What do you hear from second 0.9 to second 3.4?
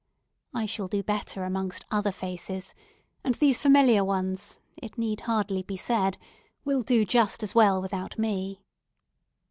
better amongst other faces; and